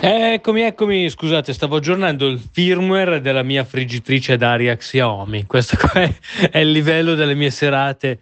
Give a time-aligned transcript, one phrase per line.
[0.00, 5.44] Eccomi, eccomi, scusate, stavo aggiornando il firmware della mia friggitrice ad aria Xiaomi.
[5.44, 6.08] Questo è,
[6.52, 8.20] è il livello delle mie serate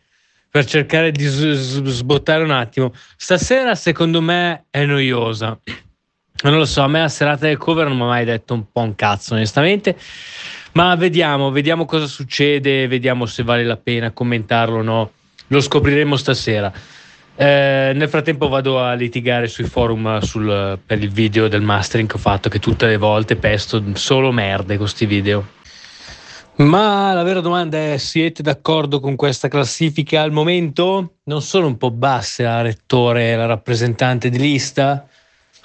[0.50, 2.94] per cercare di sbottare un attimo.
[3.16, 5.58] Stasera secondo me è noiosa.
[6.44, 8.64] Non lo so, a me la serata del cover non mi ha mai detto un
[8.72, 9.98] po' un cazzo, onestamente.
[10.72, 15.10] Ma vediamo, vediamo cosa succede, vediamo se vale la pena commentarlo o no.
[15.48, 16.72] Lo scopriremo stasera.
[17.38, 22.16] Eh, nel frattempo vado a litigare sui forum sul, per il video del mastering che
[22.16, 25.46] ho fatto, che tutte le volte pesto solo merde con questi video.
[26.56, 31.16] Ma la vera domanda è: siete d'accordo con questa classifica al momento?
[31.24, 35.06] Non sono un po' basse la rettore e la rappresentante di lista?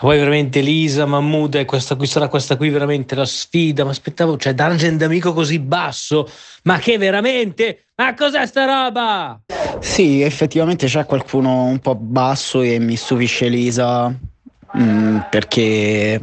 [0.01, 3.83] Poi veramente Lisa, Mahmood e questa qui sarà questa qui veramente la sfida.
[3.83, 6.27] Ma aspettavo, cioè Dungeon d'amico così basso?
[6.63, 7.89] Ma che veramente?
[7.97, 9.39] Ma cos'è sta roba?
[9.79, 16.19] Sì, effettivamente c'è qualcuno un po' basso e mi stupisce Lisa mh, mm, perché,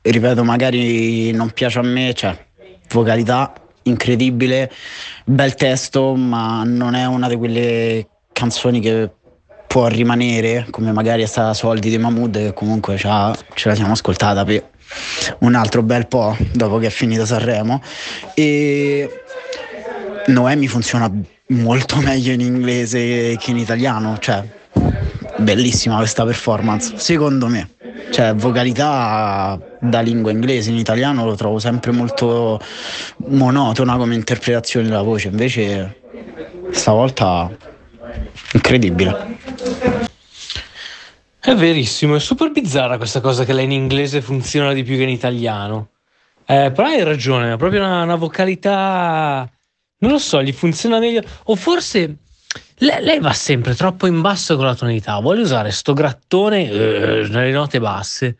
[0.00, 2.36] ripeto, magari non piace a me, cioè
[2.88, 4.68] vocalità incredibile,
[5.24, 9.10] bel testo, ma non è una di quelle canzoni che
[9.72, 13.34] può rimanere, come magari è stata Soldi di Mahmood, che comunque ce la
[13.74, 14.68] siamo ascoltata per
[15.38, 17.80] un altro bel po' dopo che è finito Sanremo.
[18.34, 19.22] E
[20.26, 21.10] Noemi funziona
[21.46, 24.44] molto meglio in inglese che in italiano, cioè
[25.38, 27.70] bellissima questa performance, secondo me.
[28.10, 32.60] Cioè, vocalità da lingua inglese in italiano lo trovo sempre molto
[33.28, 35.96] monotona come interpretazione della voce, invece
[36.72, 37.50] stavolta
[38.52, 39.38] incredibile.
[41.44, 45.02] È verissimo, è super bizzarra questa cosa che lei in inglese funziona di più che
[45.02, 45.88] in italiano.
[46.46, 49.50] Eh, però hai ragione, è proprio una, una vocalità
[50.02, 51.22] non lo so, gli funziona meglio.
[51.44, 52.16] O forse
[52.78, 55.18] lei, lei, va sempre troppo in basso con la tonalità.
[55.20, 58.36] Vuole usare sto grattone eh, nelle note basse.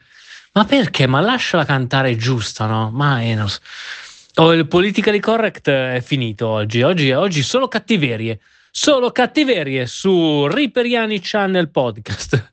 [0.52, 1.06] Ma perché?
[1.06, 2.90] Ma lasciala cantare giusta, no?
[2.90, 3.60] Ma eh, non so.
[4.36, 6.82] Oh, il politically correct è finito oggi.
[6.82, 8.40] Oggi, oggi solo cattiverie.
[8.70, 12.51] Solo cattiverie su Riperiani Channel Podcast.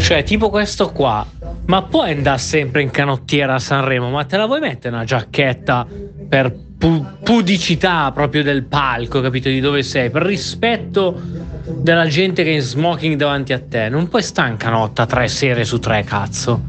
[0.00, 1.26] Cioè, tipo questo qua.
[1.66, 4.08] Ma puoi andare sempre in canottiera a Sanremo?
[4.08, 5.86] Ma te la vuoi mettere una giacchetta
[6.28, 9.50] per pu- pudicità proprio del palco, capito?
[9.50, 11.20] Di dove sei, per rispetto
[11.66, 13.90] della gente che è in smoking davanti a te.
[13.90, 16.62] Non puoi stare in canotta tre sere su tre, cazzo.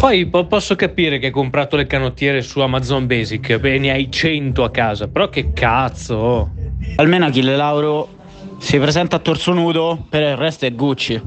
[0.00, 4.10] Poi po- posso capire che hai comprato le canottiere su Amazon Basic e ne hai
[4.10, 6.50] 100 a casa, però che cazzo.
[6.96, 8.08] Almeno Achille Lauro
[8.58, 11.20] si presenta a torso nudo, per il resto è Gucci.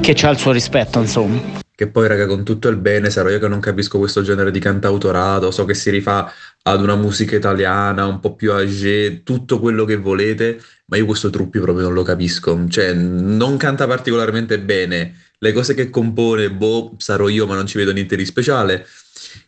[0.00, 1.60] Che c'ha il suo rispetto, insomma.
[1.74, 4.58] Che poi, raga, con tutto il bene, sarò io che non capisco questo genere di
[4.58, 6.30] cantautorato, so che si rifà
[6.62, 11.30] ad una musica italiana un po' più âgé, tutto quello che volete, ma io questo
[11.30, 12.68] Truppi proprio non lo capisco.
[12.68, 17.78] Cioè, non canta particolarmente bene, le cose che compone, boh, sarò io, ma non ci
[17.78, 18.86] vedo niente di speciale.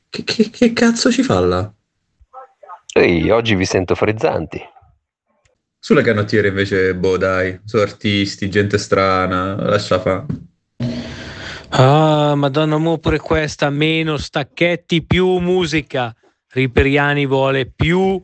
[0.09, 1.73] Che, che, che cazzo ci fa là?
[2.95, 4.61] Ehi, oggi vi sento frizzanti.
[5.85, 10.25] Sulla canottiera invece, boh, dai, sono artisti, gente strana, lascia fare.
[11.69, 16.15] Ah, madonna, mo pure questa, meno stacchetti, più musica.
[16.53, 18.19] Riperiani vuole più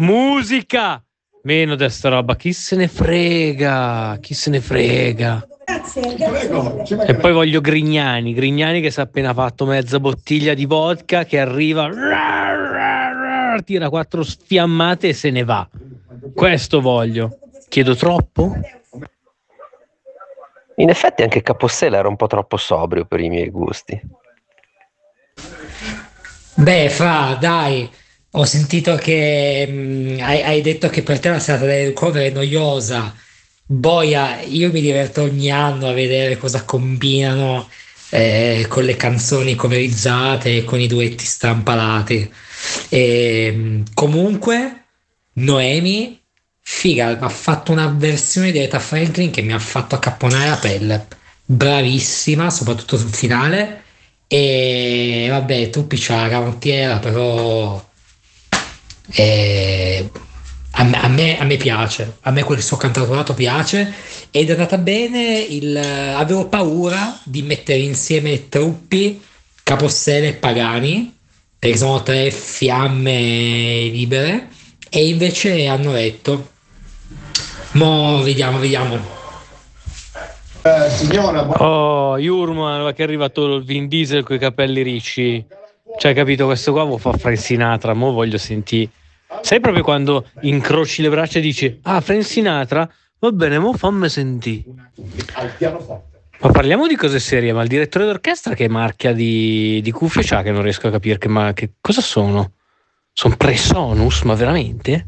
[0.00, 1.00] musica,
[1.44, 2.34] meno di sta roba.
[2.34, 4.18] Chi se ne frega?
[4.20, 5.46] Chi se ne frega?
[7.06, 11.38] E poi voglio Grignani, Grignani che si è appena fatto mezza bottiglia di vodka che
[11.38, 11.88] arriva,
[13.64, 15.68] tira quattro sfiammate e se ne va.
[16.34, 17.38] Questo voglio.
[17.68, 18.54] Chiedo troppo?
[20.76, 24.00] In effetti anche Capossela era un po' troppo sobrio per i miei gusti.
[26.54, 27.88] Beh, Fra, dai,
[28.32, 32.26] ho sentito che mh, mm, hai, hai, detto che per te la serata del cover
[32.26, 33.14] è noiosa.
[33.64, 37.68] Boia, io mi diverto ogni anno a vedere cosa combinano
[38.10, 42.30] eh, con le canzoni coverizzate e con i duetti stampalati.
[42.88, 44.87] E, mm, comunque,
[45.38, 46.20] Noemi
[46.60, 51.06] figa, ha fatto una versione di Aretha Franklin che mi ha fatto accapponare la pelle.
[51.44, 53.82] Bravissima, soprattutto sul finale.
[54.26, 57.82] E vabbè, tu c'ha la canottiera, però
[59.12, 60.10] eh,
[60.72, 63.92] a, me, a, me, a, me, piace, a me quel suo cantautorato piace
[64.30, 65.38] ed è andata bene.
[65.38, 69.22] Il, avevo paura di mettere insieme Truppi,
[69.62, 71.16] Capossele e Pagani,
[71.58, 74.48] perché sono tre fiamme libere,
[74.88, 76.56] e invece hanno letto
[77.72, 78.98] Mo vediamo, vediamo.
[80.62, 85.44] Eh, signora, oh, Jurman, che è arrivato il Vin Diesel con i capelli ricci.
[85.98, 88.90] Cioè, capito, questo qua fa Frank Sinatra, mo voglio sentire.
[89.42, 92.90] Sai proprio quando incroci le braccia e dici, ah, Frank Sinatra?
[93.18, 94.64] Va bene, mo fammi sentire.
[96.40, 100.42] Ma parliamo di cose serie, ma il direttore d'orchestra che marchia di, di cuffie c'ha
[100.42, 102.52] che non riesco a capire che, ma, che cosa sono?
[103.18, 105.06] Sono Presonus, ma veramente?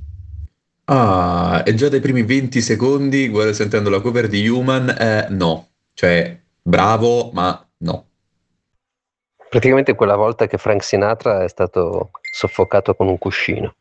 [0.87, 5.69] Ah, e già dai primi 20 secondi, guarda, sentendo la cover di Human, eh, no.
[5.95, 8.07] Cioè, bravo, ma no.
[9.49, 13.75] Praticamente quella volta che Frank Sinatra è stato soffocato con un cuscino.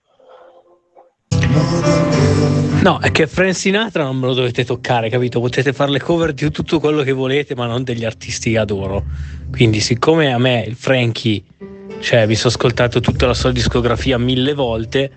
[2.84, 5.40] No, è che Frank Sinatra non me lo dovete toccare, capito?
[5.40, 9.06] Potete fare le cover di tutto quello che volete, ma non degli artisti che adoro.
[9.50, 11.44] Quindi, siccome a me il Frankie,
[12.00, 15.12] cioè, mi sono ascoltato tutta la sua discografia mille volte,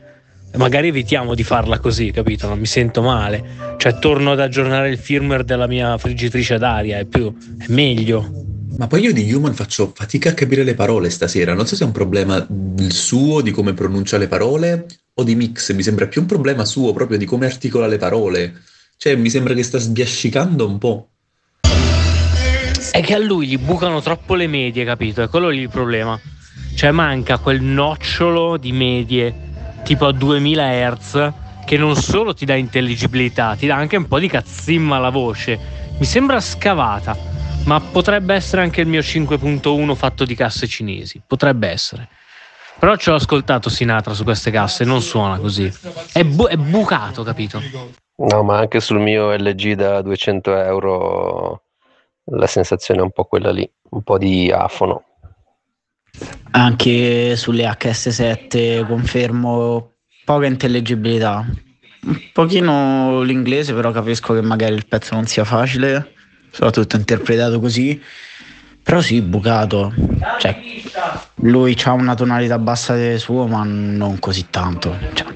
[0.56, 2.48] magari evitiamo di farla così, capito?
[2.48, 3.74] Non mi sento male.
[3.76, 8.30] Cioè, torno ad aggiornare il firmware della mia friggitrice d'aria, è, più, è meglio.
[8.76, 11.54] Ma poi io di Human faccio fatica a capire le parole stasera.
[11.54, 12.46] Non so se è un problema
[12.88, 15.72] suo di come pronuncia le parole o di mix.
[15.72, 18.62] Mi sembra più un problema suo proprio di come articola le parole.
[18.96, 21.08] Cioè, mi sembra che sta sbiascicando un po'.
[22.90, 25.22] È che a lui gli bucano troppo le medie, capito?
[25.22, 26.18] È quello lì il problema.
[26.74, 29.50] Cioè, manca quel nocciolo di medie
[29.84, 31.32] tipo a 2000 Hz
[31.64, 35.58] che non solo ti dà intelligibilità, ti dà anche un po' di cazzimma alla voce.
[35.98, 37.16] Mi sembra scavata,
[37.64, 41.22] ma potrebbe essere anche il mio 5.1 fatto di casse cinesi.
[41.24, 42.08] Potrebbe essere.
[42.78, 45.72] Però ci ho ascoltato Sinatra su queste casse, non suona così.
[46.12, 47.62] È, bu- è bucato, capito?
[48.16, 51.62] No, ma anche sul mio LG da 200 euro
[52.24, 55.04] la sensazione è un po' quella lì, un po' di afono.
[56.54, 59.92] Anche sulle HS7 confermo
[60.24, 61.44] poca intelligibilità.
[62.04, 66.12] Un pochino l'inglese, però capisco che magari il pezzo non sia facile,
[66.50, 67.98] soprattutto interpretato così.
[68.82, 69.94] Però sì, bucato.
[70.40, 70.60] Cioè,
[71.36, 74.94] lui ha una tonalità bassa del suo, ma non così tanto.
[75.14, 75.26] Cioè,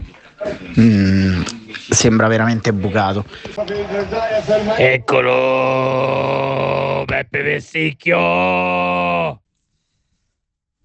[0.81, 1.43] mm,
[1.88, 3.25] sembra veramente bucato.
[4.76, 5.34] Eccolo!
[7.06, 9.40] Beppe Vessicchio!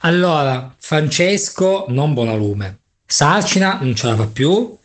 [0.03, 2.79] Allora, Francesco, non buona lume.
[3.05, 4.75] Sarcina non ce la fa più.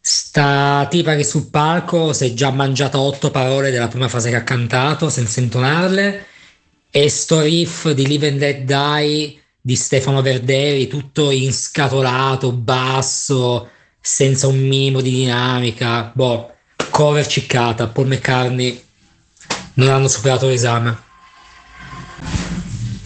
[0.00, 4.36] Sta tipa che sul palco si è già mangiata otto parole della prima frase che
[4.36, 6.26] ha cantato senza intonarle.
[6.90, 13.70] E sto riff di Live and Let Die di Stefano Verderi, tutto inscatolato, basso,
[14.00, 16.10] senza un minimo di dinamica.
[16.12, 16.52] Boh,
[16.90, 17.86] cover ciccata.
[17.86, 18.84] Paul McCartney
[19.74, 21.03] non hanno superato l'esame.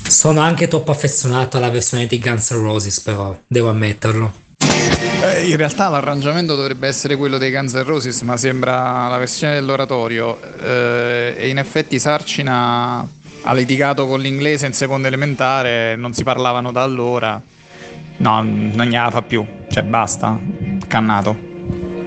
[0.09, 4.33] Sono anche troppo affezionato alla versione di Guns N' Roses, però devo ammetterlo.
[4.59, 9.55] Eh, in realtà l'arrangiamento dovrebbe essere quello dei Guns N' Roses, ma sembra la versione
[9.55, 10.41] dell'oratorio.
[10.61, 13.07] Eh, e in effetti Sarcina
[13.43, 17.41] ha litigato con l'inglese in seconda elementare, non si parlavano da allora.
[18.17, 20.39] No, non gliela fa più, cioè basta,
[20.89, 21.48] cannato.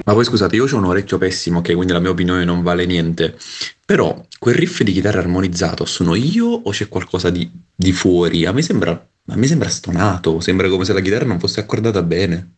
[0.04, 2.86] Ma poi scusate, io ho un orecchio pessimo, ok, quindi la mia opinione non vale
[2.86, 3.38] niente.
[3.86, 8.46] Però quel riff di chitarra armonizzato sono io o c'è qualcosa di, di fuori?
[8.46, 12.02] A me sembra, a me sembra stonato, sembra come se la chitarra non fosse accordata
[12.02, 12.56] bene.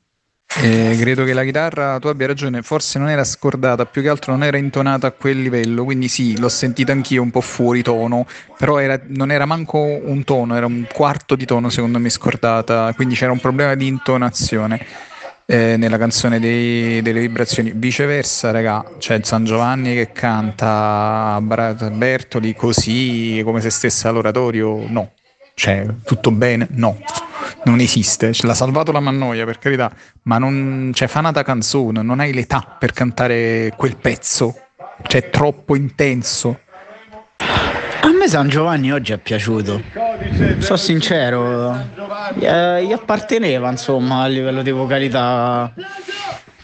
[0.62, 4.34] Eh, credo che la chitarra, tu abbia ragione, forse non era scordata, più che altro
[4.34, 8.28] non era intonata a quel livello, quindi sì, l'ho sentita anch'io un po' fuori tono,
[8.56, 12.94] però era, non era manco un tono, era un quarto di tono secondo me scordata,
[12.94, 14.86] quindi c'era un problema di intonazione
[15.46, 17.72] eh, nella canzone dei, delle vibrazioni.
[17.76, 25.12] Viceversa, raga, c'è San Giovanni che canta Bertoli così come se stesse all'oratorio, no.
[25.56, 26.68] Cioè, tutto bene?
[26.72, 26.98] No,
[27.66, 28.34] non esiste.
[28.34, 29.92] Ce l'ha salvato la Mannoia, per carità,
[30.24, 34.58] ma non c'è cioè, fa nata canzone, non hai l'età per cantare quel pezzo.
[35.06, 36.60] Cioè, troppo intenso.
[37.38, 39.82] A me San Giovanni oggi è piaciuto,
[40.60, 41.76] sono sincero,
[42.36, 45.72] gli, gli apparteneva insomma a livello di vocalità,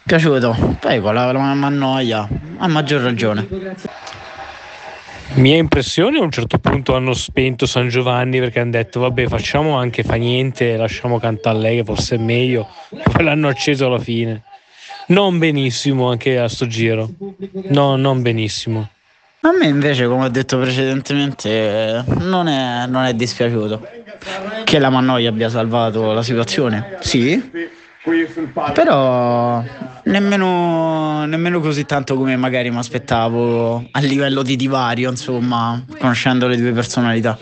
[0.04, 3.48] piaciuto, poi con la, la Mannoia, a maggior ragione.
[5.36, 9.78] Mia impressione a un certo punto hanno spento San Giovanni perché hanno detto vabbè facciamo
[9.78, 14.44] anche fa niente, lasciamo cantare lei che forse è meglio, poi l'hanno acceso alla fine.
[15.08, 17.10] Non benissimo anche a sto giro,
[17.70, 18.90] no, non benissimo.
[19.42, 23.88] A me invece, come ho detto precedentemente, non è, non è dispiaciuto
[24.66, 27.50] che la Mannoia abbia salvato la situazione, sì,
[28.74, 29.64] però
[30.04, 36.58] nemmeno, nemmeno così tanto come magari mi aspettavo a livello di divario, insomma, conoscendo le
[36.58, 37.38] due personalità.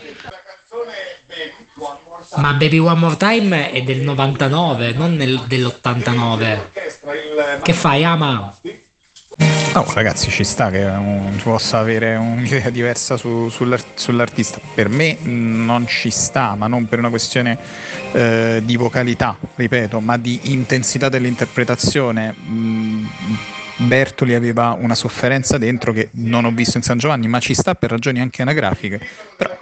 [2.36, 6.60] Ma Baby One More Time è del 99, non nel, dell'89.
[7.64, 8.56] Che fai, Ama?
[9.74, 14.60] No, ragazzi, ci sta che um, si possa avere un'idea diversa su, sull'ar- sull'artista.
[14.74, 17.58] Per me non ci sta, ma non per una questione
[18.14, 22.34] eh, di vocalità, ripeto, ma di intensità dell'interpretazione.
[22.40, 23.06] Mm,
[23.80, 27.76] Bertoli aveva una sofferenza dentro che non ho visto in San Giovanni, ma ci sta
[27.76, 29.00] per ragioni anche anagrafiche.
[29.36, 29.56] Però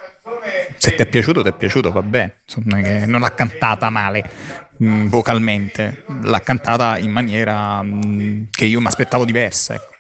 [0.78, 2.38] se ti è piaciuto, ti è piaciuto, va bene.
[2.46, 4.30] Insomma, non l'ha cantata male
[4.78, 9.76] mh, mm, vocalmente, l'ha cantata in maniera mh, mm, che io mi aspettavo diversa.
[9.76, 9.94] Ecco.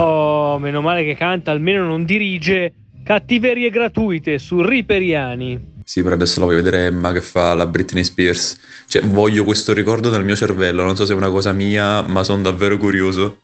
[0.00, 2.72] Oh, meno male che canta, almeno non dirige
[3.04, 5.72] cattiverie gratuite su Riperiani.
[5.84, 8.58] Sì, però adesso la voglio vedere Emma che fa la Britney Spears.
[8.86, 10.82] Cioè, voglio questo ricordo nel mio cervello.
[10.82, 13.43] Non so se è una cosa mia, ma sono davvero curioso.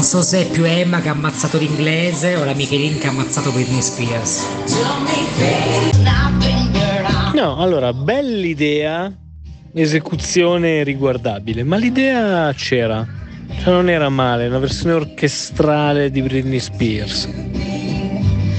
[0.00, 3.10] Non so se è più Emma che ha ammazzato l'inglese o la Michelin che ha
[3.10, 4.46] ammazzato Britney Spears.
[7.34, 9.12] No, allora, bell'idea,
[9.74, 13.06] esecuzione riguardabile, ma l'idea c'era.
[13.62, 17.28] Cioè non era male, una versione orchestrale di Britney Spears.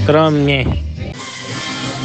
[0.05, 0.63] Però mi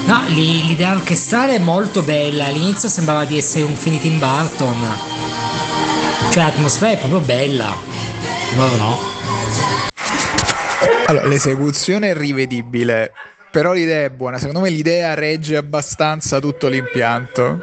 [0.07, 2.47] No, l'idea orchestrale è molto bella.
[2.47, 4.97] All'inizio sembrava di essere un Finity Barton.
[6.31, 7.77] Cioè, l'atmosfera è proprio bella.
[8.55, 9.16] No, no.
[11.07, 13.13] Allora, l'esecuzione è rivedibile,
[13.51, 14.39] però l'idea è buona.
[14.39, 17.61] Secondo me l'idea regge abbastanza tutto l'impianto.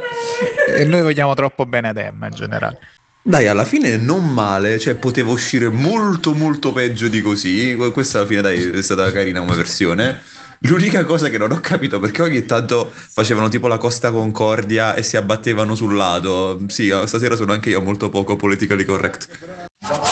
[0.68, 2.80] E noi vogliamo troppo bene ad Emma in generale.
[3.22, 7.76] Dai, alla fine non male, cioè poteva uscire molto molto peggio di così.
[7.94, 10.22] Questa alla fine dai, è stata carina come versione.
[10.66, 15.04] L'unica cosa che non ho capito perché ogni tanto facevano tipo la Costa Concordia e
[15.04, 16.62] si abbattevano sul lato.
[16.68, 19.68] Sì, stasera sono anche io molto poco politically correct.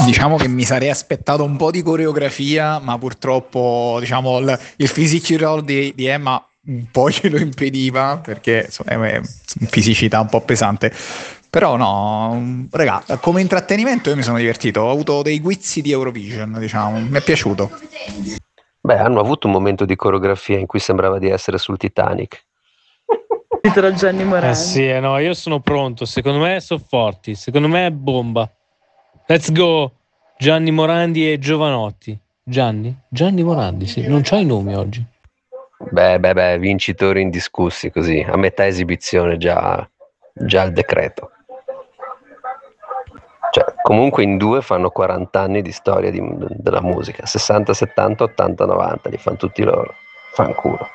[0.06, 5.64] Diciamo che mi sarei aspettato un po' di coreografia, ma purtroppo diciamo, il, il physical
[5.64, 9.22] di, di Emma un po' ce lo impediva perché è
[9.70, 10.94] fisicità un po' pesante.
[11.50, 16.58] Però no, raga, come intrattenimento io mi sono divertito, ho avuto dei guizzi di Eurovision,
[16.60, 17.72] diciamo, mi è piaciuto.
[18.92, 22.44] Beh, hanno avuto un momento di coreografia in cui sembrava di essere sul Titanic.
[23.62, 24.50] Titolo Gianni Morandi.
[24.50, 26.04] Eh sì, eh no, io sono pronto.
[26.04, 27.34] Secondo me sono forti.
[27.36, 28.52] Secondo me è bomba.
[29.28, 29.94] Let's go.
[30.38, 32.20] Gianni Morandi e Giovanotti.
[32.44, 32.94] Gianni?
[33.08, 34.06] Gianni Morandi, sì.
[34.06, 35.02] Non c'ho i nomi oggi.
[35.90, 38.20] Beh, beh, beh, vincitori indiscussi così.
[38.20, 39.90] A metà esibizione già,
[40.34, 41.32] già il decreto.
[43.82, 46.22] Comunque in due fanno 40 anni di storia di,
[46.56, 49.96] della musica, 60, 70, 80, 90, li fanno tutti loro.
[50.34, 50.88] Fanculo.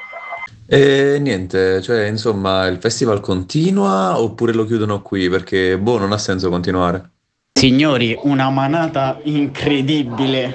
[0.68, 5.28] E niente, cioè, insomma, il festival continua oppure lo chiudono qui?
[5.28, 7.10] Perché, boh, non ha senso continuare.
[7.52, 10.54] Signori, una manata incredibile,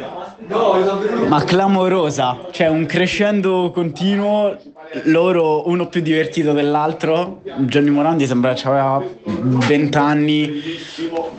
[1.28, 4.58] ma clamorosa, cioè un crescendo continuo
[5.06, 7.42] loro uno più divertito dell'altro.
[7.62, 10.62] Gianni Morandi sembra che aveva 20 anni,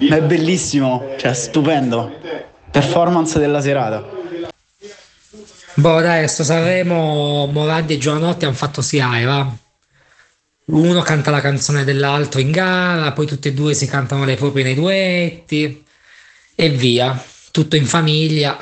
[0.09, 2.13] ma è bellissimo, cioè stupendo.
[2.71, 4.21] Performance della serata.
[5.75, 9.51] Boh, dai, sto Sanremo Morandi e Giovanotti hanno fatto SIAE, va?
[10.65, 14.65] Uno canta la canzone dell'altro in gara, poi tutti e due si cantano le proprie
[14.65, 15.85] nei duetti
[16.55, 17.21] e via.
[17.51, 18.57] Tutto in famiglia.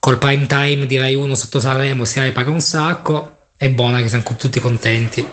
[0.00, 4.22] Col prime time direi uno sotto Sanremo SIAE paga un sacco è buona che siamo
[4.36, 5.28] tutti contenti.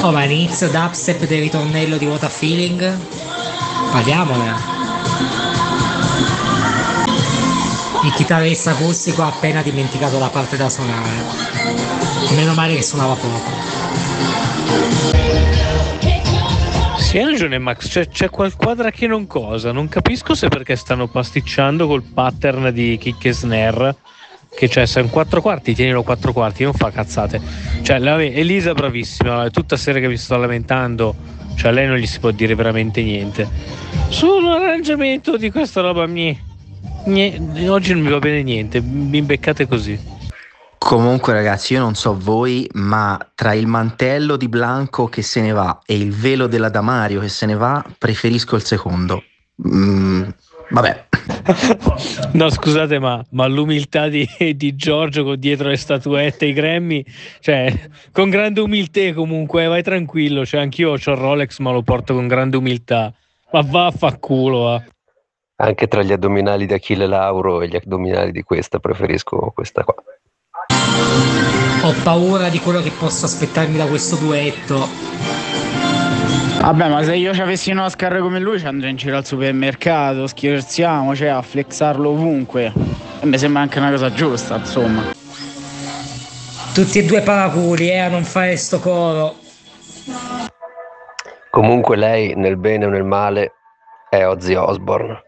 [0.00, 2.98] Oh, ma l'inizio dubstep del ritornello di What a Feeling?
[3.92, 4.54] Parliamone.
[8.04, 11.10] Il chitarrista acustico ha appena dimenticato la parte da suonare.
[12.34, 13.50] Meno male che suonava poco.
[16.96, 19.70] Sì, hai ragione Max, c'è, c'è qualquadra che non cosa.
[19.70, 23.96] Non capisco se perché stanno pasticciando col pattern di kick e snare
[24.54, 27.40] che cioè se è un 4 quarti tienilo 4 quarti non fa cazzate
[27.82, 31.14] cioè Elisa è bravissima tutta sera che mi sto lamentando
[31.56, 33.48] cioè a lei non gli si può dire veramente niente
[34.08, 36.38] sull'arrangiamento di questa roba mie,
[37.68, 40.12] oggi non mi va bene niente mi imbeccate così
[40.84, 45.50] Comunque ragazzi, io non so voi, ma tra il mantello di Blanco che se ne
[45.50, 49.22] va e il velo della Damario che se ne va, preferisco il secondo.
[49.66, 50.28] Mm,
[50.68, 51.06] vabbè.
[52.32, 57.04] No, scusate, ma, ma l'umiltà di, di, Giorgio con dietro le statuette, i Grammy,
[57.40, 57.72] cioè,
[58.12, 62.26] con grande umiltà comunque, vai tranquillo, cioè, anch'io ho il Rolex, ma lo porto con
[62.26, 63.12] grande umiltà.
[63.52, 64.84] Ma vaffanculo, va.
[65.56, 69.94] Anche tra gli addominali di Achille Lauro e gli addominali di questa, preferisco questa qua.
[71.82, 75.43] Ho paura di quello che posso aspettarmi da questo duetto.
[76.64, 79.26] Vabbè, ma se io ci avessi un Oscar come lui ci andrei in giro al
[79.26, 82.72] supermercato, scherziamo, cioè a flexarlo ovunque.
[83.20, 85.12] E mi sembra anche una cosa giusta, insomma.
[86.72, 89.36] Tutti e due paraculi, eh, a non fare sto coro.
[91.50, 93.52] Comunque lei, nel bene o nel male,
[94.08, 95.22] è Ozzy Osbourne.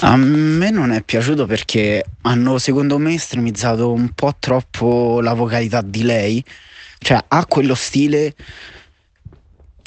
[0.00, 5.82] A me non è piaciuto perché hanno secondo me estremizzato un po' troppo la vocalità
[5.82, 6.42] di lei,
[7.00, 8.34] cioè ha quello stile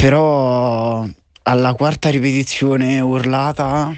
[0.01, 1.05] però
[1.43, 3.95] alla quarta ripetizione urlata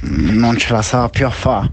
[0.00, 1.72] non ce la sa più a fare.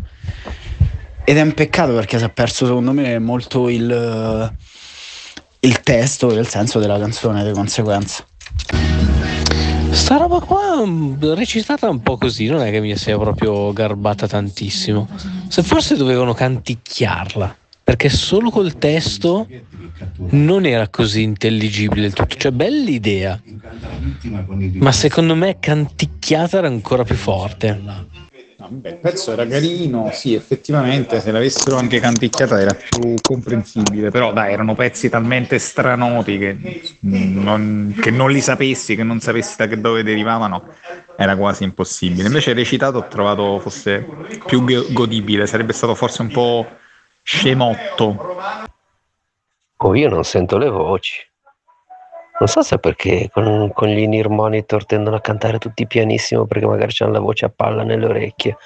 [1.24, 4.54] Ed è un peccato perché si è perso secondo me molto il,
[5.62, 8.26] il testo e il senso della canzone di conseguenza.
[9.92, 14.28] Sta roba qua mm, recitata un po' così, non è che mi sia proprio garbata
[14.28, 15.08] tantissimo.
[15.48, 19.48] Se forse dovevano canticchiarla, perché solo col testo
[20.30, 22.36] non era così intelligibile il tutto.
[22.36, 23.40] Cioè, bella idea,
[24.76, 28.22] ma secondo me canticchiata era ancora più forte.
[28.66, 34.54] Il pezzo era carino, sì, effettivamente se l'avessero anche canticchiata era più comprensibile, però dai,
[34.54, 36.58] erano pezzi talmente stranoti che
[37.02, 40.70] non, che non li sapessi, che non sapessi da dove derivavano,
[41.18, 42.28] era quasi impossibile.
[42.28, 44.08] Invece recitato ho trovato fosse
[44.46, 44.64] più
[44.94, 46.66] godibile, sarebbe stato forse un po'
[47.24, 48.36] scemotto.
[49.78, 51.20] Oh, io non sento le voci.
[52.40, 56.66] Non so se perché con, con gli in-ear monitor tendono a cantare tutti pianissimo perché
[56.66, 58.58] magari hanno la voce a palla nelle orecchie,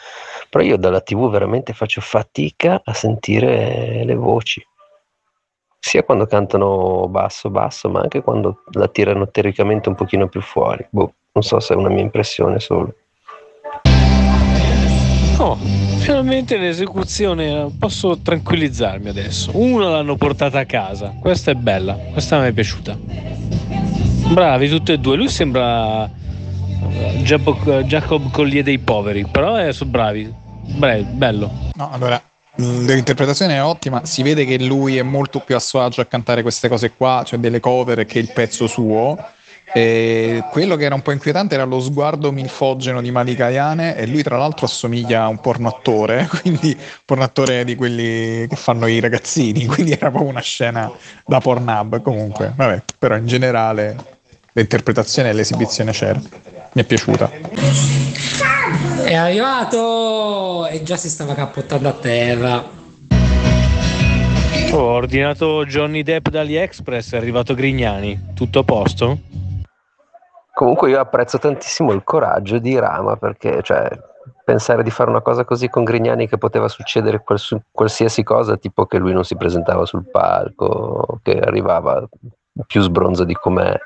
[0.49, 4.65] però io dalla tv veramente faccio fatica a sentire le voci,
[5.79, 10.85] sia quando cantano basso basso, ma anche quando la tirano teoricamente un pochino più fuori.
[10.89, 12.93] Boh, non so se è una mia impressione solo.
[15.39, 19.51] Oh, finalmente l'esecuzione, posso tranquillizzarmi adesso.
[19.53, 22.97] Una l'hanno portata a casa, questa è bella, questa mi è piaciuta.
[24.33, 30.33] Bravi tutti e due, lui sembra eh, Jacob, Collier dei poveri, però è, sono bravi,
[30.75, 31.51] Bravi, bello.
[31.75, 32.21] No, allora,
[32.55, 36.41] l'interpretazione è ottima, si vede che lui è molto più a suo agio a cantare
[36.41, 39.17] queste cose qua, cioè delle cover che il pezzo suo
[39.77, 44.07] e quello che era un po' inquietante era lo sguardo milfogeno di Malika Ayane e
[44.07, 48.87] lui tra l'altro assomiglia a un porno attore, quindi porno attore di quelli che fanno
[48.87, 50.91] i ragazzini, quindi era proprio una scena
[51.23, 53.95] da Pornhub comunque, vabbè, però in generale
[54.53, 57.29] l'interpretazione e l'esibizione c'era, mi è piaciuta.
[59.03, 62.75] È arrivato e già si stava cappottando a terra.
[64.71, 69.26] Ho ordinato Johnny Depp dall'Express, è arrivato Grignani, tutto a posto?
[70.57, 73.87] Comunque io apprezzo tantissimo il coraggio di Rama perché cioè,
[74.43, 78.87] pensare di fare una cosa così con Grignani che poteva succedere quals- qualsiasi cosa, tipo
[78.87, 82.03] che lui non si presentava sul palco, che arrivava
[82.65, 83.79] più sbronzo di com'è,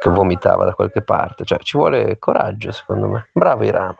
[0.00, 1.44] che vomitava da qualche parte.
[1.44, 3.28] Cioè, ci vuole coraggio, secondo me.
[3.32, 3.96] Bravo Irama.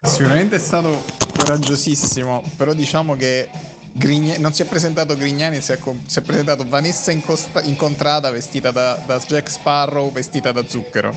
[0.00, 0.88] Sicuramente è stato
[1.36, 3.50] coraggiosissimo, però diciamo che
[3.98, 8.30] Grign- non si è presentato Grignani, si è, com- si è presentato Vanessa Incosta- Incontrata
[8.30, 11.14] vestita da, da, Jack Sparrow, vestita da zucchero.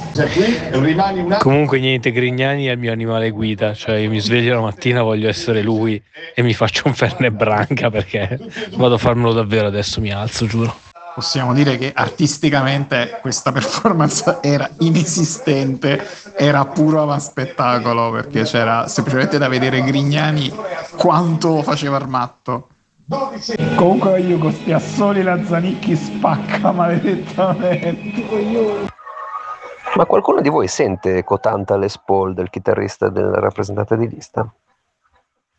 [1.40, 5.28] Comunque niente, Grignani è il mio animale guida, cioè io mi sveglio la mattina, voglio
[5.28, 6.02] essere lui
[6.34, 8.40] e mi faccio un ferne branca perché
[8.78, 10.88] vado a farmelo davvero adesso, mi alzo, giuro.
[11.20, 16.02] Possiamo dire che artisticamente questa performance era inesistente,
[16.38, 20.50] era puro avanspettacolo perché c'era semplicemente da vedere Grignani
[20.96, 22.70] quanto faceva armatto.
[23.76, 28.88] Comunque io con sti assoli la Zanicchi spacca maledettamente.
[29.96, 34.50] Ma qualcuno di voi sente Cotanta Les Paul del chitarrista del rappresentante di lista?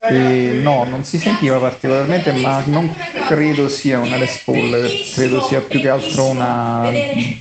[0.02, 2.90] Eh, no, non si sentiva particolarmente, ma non
[3.28, 6.88] credo sia una Les Paul, credo sia più che altro una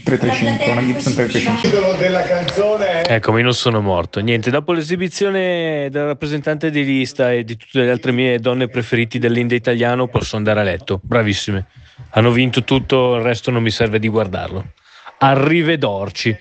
[0.03, 3.03] 335, una Gibson 335.
[3.07, 4.19] Ecco, io non sono morto.
[4.19, 9.19] Niente, dopo l'esibizione del rappresentante di lista e di tutte le altre mie donne preferite
[9.19, 10.99] dell'India italiano posso andare a letto.
[11.01, 11.67] Bravissime.
[12.09, 14.73] Hanno vinto tutto, il resto non mi serve di guardarlo.
[15.19, 16.37] Arrivedorci.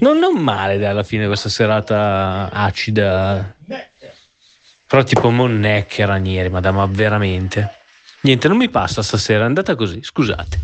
[0.00, 3.54] Non, non male alla fine questa serata acida
[4.94, 7.78] però tipo Monnecche, Ranieri, ma, ma veramente.
[8.20, 10.60] Niente, non mi passa stasera, è andata così, scusate.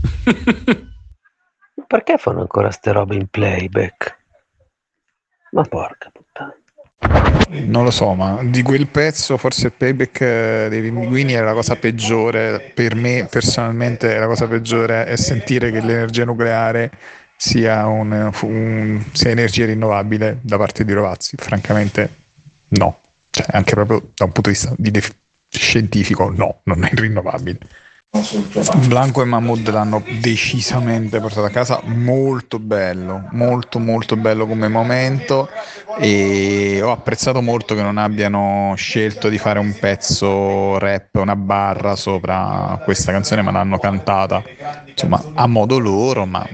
[1.84, 4.18] Perché fanno ancora ste robe in playback?
[5.50, 6.54] Ma porca puttana.
[7.48, 11.52] Non lo so, ma di quel pezzo forse il playback eh, dei pinguini è la
[11.52, 16.92] cosa peggiore, per me personalmente la cosa peggiore è sentire che l'energia nucleare
[17.36, 22.18] sia, un, un, sia energia rinnovabile da parte di Rovazzi, francamente
[22.68, 22.99] no
[23.30, 25.14] cioè anche proprio da un punto di vista di def-
[25.48, 27.58] scientifico, no, non è rinnovabile.
[28.88, 35.48] Blanco e Mahmood l'hanno decisamente portato a casa, molto bello, molto molto bello come momento
[36.00, 41.94] e ho apprezzato molto che non abbiano scelto di fare un pezzo rap, una barra
[41.94, 44.44] sopra questa canzone, ma l'hanno cantata
[44.90, 46.44] insomma a modo loro, ma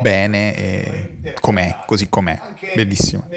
[0.00, 1.08] bene,
[1.40, 2.40] com'è, così com'è,
[2.72, 3.30] bellissimo.